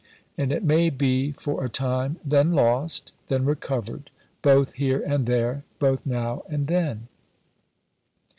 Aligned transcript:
And 0.35 0.51
it 0.51 0.63
may 0.63 0.89
be 0.89 1.33
for 1.33 1.63
a 1.63 1.69
time 1.69 2.17
then 2.25 2.53
lost 2.53 3.13
then 3.27 3.45
recovered 3.45 4.09
both 4.41 4.73
here 4.73 5.03
and 5.05 5.27
there, 5.27 5.63
both 5.77 6.07
now 6.07 6.41
and 6.49 6.65
then. 6.65 7.07